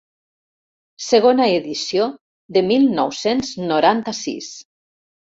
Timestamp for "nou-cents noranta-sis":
3.01-4.49